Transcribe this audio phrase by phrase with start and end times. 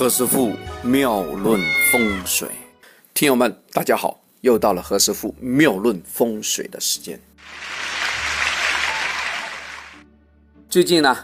[0.00, 1.60] 何师傅妙论
[1.92, 2.48] 风水，
[3.12, 7.20] 听友们大家好，又到了何师傅妙论风水的时间。
[10.70, 11.14] 最近呢，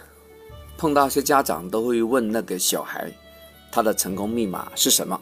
[0.77, 3.11] 碰到一些家长都会问那个小孩，
[3.73, 5.19] 他的成功密码是什么？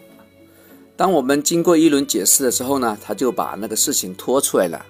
[0.96, 4.84] 当我们经过一轮解释的时候呢，他就把那个事情拖出来了，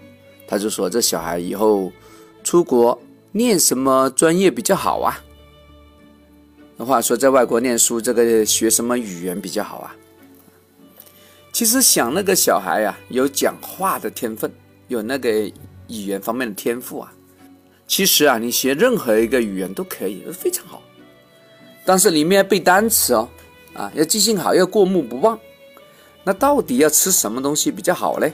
[0.49, 1.93] 他就说这小孩以后
[2.43, 2.99] 出国
[3.33, 5.23] 念什么专业比较好啊？
[6.79, 9.95] 话说，在外国念书，这个学什么语言比较好啊？
[11.53, 14.51] 其实想那个小孩呀，有讲话的天分，
[14.89, 15.53] 有那个语
[15.87, 17.13] 言方面的天赋啊。
[17.87, 20.83] 其实啊，你学任何一个语言都可以，非常好。
[21.85, 23.29] 但是里面背单词哦，
[23.75, 25.39] 啊，要记性好，要过目不忘。
[26.25, 28.33] 那到底要吃什么东西比较好嘞？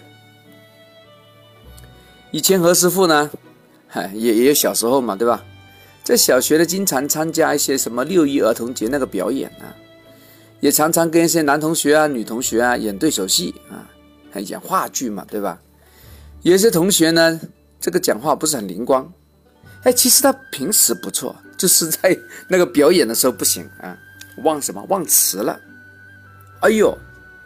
[2.30, 3.30] 以前何师傅呢，
[3.86, 5.44] 嗨，也也有小时候嘛，对吧？
[6.10, 9.70] 在小学呢，经常参加一些什么六一儿童节那个表演啊，
[10.58, 13.86] 也常常跟一些男同学啊、女同学啊演对手戏啊，
[14.32, 15.62] 还演话剧嘛，对吧？
[16.42, 17.40] 有些同学呢，
[17.80, 19.08] 这个讲话不是很灵光，
[19.84, 23.96] 哎，其实他平时不错，就是在那个表演的时候不行啊，
[24.42, 25.60] 忘什么忘词了，
[26.62, 26.92] 哎呦，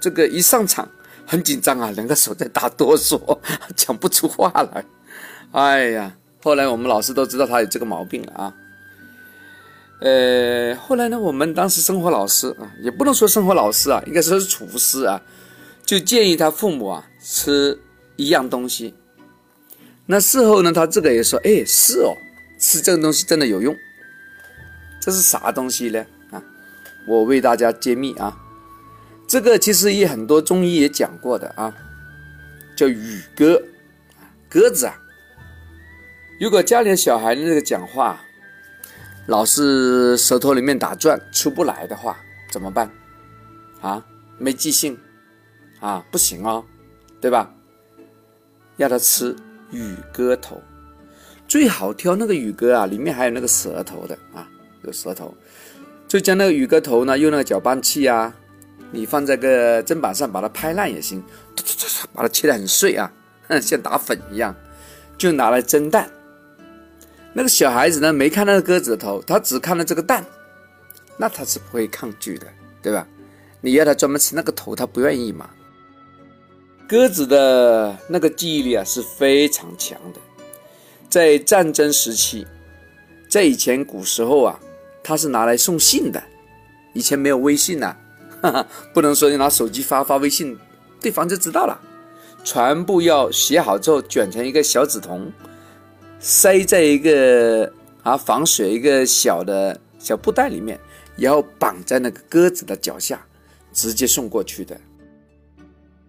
[0.00, 0.88] 这个一上场
[1.26, 3.38] 很紧张啊，两个手在打哆嗦，
[3.76, 4.82] 讲不出话来，
[5.52, 6.16] 哎呀。
[6.44, 8.54] 后来我们老师都知道他有这个毛病了啊。
[10.00, 15.22] 呃，后来呢，我们当时生活老师啊，也不能说生活老师啊，应该说是厨师啊，
[15.86, 17.80] 就建议他父母啊吃
[18.16, 18.92] 一样东西。
[20.04, 22.12] 那事后呢，他这个也说，哎，是哦，
[22.58, 23.74] 吃这个东西真的有用。
[25.00, 26.04] 这是啥东西呢？
[26.30, 26.42] 啊，
[27.08, 28.36] 我为大家揭秘啊。
[29.26, 31.74] 这个其实也很多中医也讲过的啊，
[32.76, 33.62] 叫羽鸽，
[34.50, 35.00] 鸽子啊。
[36.40, 38.20] 如果家里的小孩那个讲话
[39.26, 42.18] 老是舌头里面打转出不来的话，
[42.50, 42.90] 怎么办？
[43.80, 44.04] 啊，
[44.36, 44.98] 没记性
[45.80, 46.64] 啊，不行哦，
[47.20, 47.50] 对吧？
[48.76, 49.34] 要他吃
[49.70, 50.60] 羽鸽头，
[51.46, 54.46] 最好挑那个羽鸽啊，里面还有那个舌头的啊，
[54.82, 55.34] 有舌头，
[56.08, 58.34] 就将那个羽鸽头呢，用那个搅拌器啊，
[58.90, 61.22] 你放在个砧板上把它拍烂也行，
[62.12, 63.10] 把它切得很碎啊，
[63.62, 64.54] 像打粉一样，
[65.16, 66.10] 就拿来蒸蛋。
[67.36, 70.24] 那个小孩子呢，没看那个鸽子的头，他只看了这个蛋，
[71.16, 72.46] 那他是不会抗拒的，
[72.80, 73.06] 对吧？
[73.60, 75.50] 你要他专门吃那个头，他不愿意嘛。
[76.86, 80.20] 鸽子的那个记忆力啊是非常强的，
[81.10, 82.46] 在战争时期，
[83.28, 84.60] 在以前古时候啊，
[85.02, 86.22] 它是拿来送信的。
[86.92, 87.96] 以前没有微信呐，
[88.94, 90.56] 不能说你拿手机发发微信，
[91.00, 91.80] 对方就知道了。
[92.44, 95.32] 全部要写好之后，卷成一个小纸筒。
[96.26, 97.70] 塞在一个
[98.02, 100.80] 啊防水一个小的小布袋里面，
[101.16, 103.22] 然后绑在那个鸽子的脚下，
[103.74, 104.80] 直接送过去的。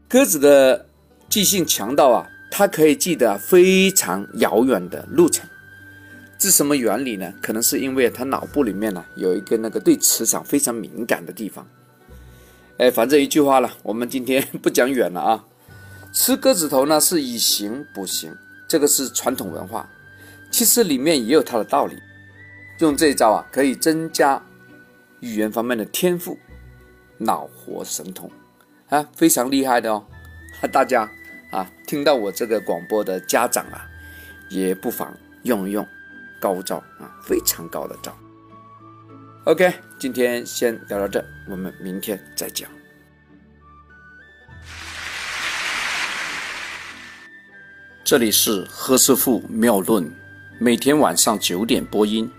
[0.08, 0.86] 鸽子的
[1.28, 5.46] 记性强到啊，它可以记得非常遥远的路程。
[6.40, 7.34] 这什么原理呢？
[7.42, 11.68] 可能是因为它脑部里面呢有一个那个对磁场非常敏感的地方。
[12.78, 15.44] 哎，反正一句话了，我们今天不讲远了啊。
[16.14, 18.34] 吃鸽子头呢是以形补形，
[18.66, 19.90] 这个是传统文化。
[20.56, 22.02] 其实里面也有它的道理，
[22.80, 24.42] 用这一招啊，可以增加
[25.20, 26.40] 语言方面的天赋，
[27.18, 28.32] 脑活神通
[28.88, 30.08] 啊，非常厉害的哦。
[30.72, 31.12] 大家
[31.52, 33.86] 啊，听到我这个广播的家长啊，
[34.50, 35.86] 也不妨用一用，
[36.40, 38.18] 高招啊，非常高的招。
[39.44, 42.70] OK，今天先聊到这，我们明天再讲。
[48.06, 50.25] 这里是何师傅妙论。
[50.58, 52.32] 每天晚上九点播音，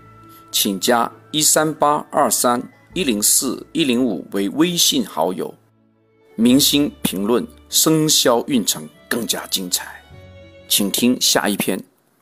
[0.51, 2.59] 请加一三八二三
[2.95, 5.53] 一零四一零五为微信好友。
[6.35, 10.01] 明星评论生肖运程更加精彩，
[10.67, 11.79] 请听下一篇。